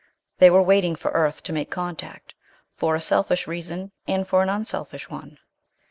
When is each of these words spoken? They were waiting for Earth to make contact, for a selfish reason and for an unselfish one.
They 0.39 0.49
were 0.49 0.63
waiting 0.63 0.95
for 0.95 1.11
Earth 1.11 1.43
to 1.43 1.53
make 1.53 1.69
contact, 1.69 2.33
for 2.73 2.95
a 2.95 2.99
selfish 2.99 3.45
reason 3.45 3.91
and 4.07 4.27
for 4.27 4.41
an 4.41 4.49
unselfish 4.49 5.11
one. 5.11 5.37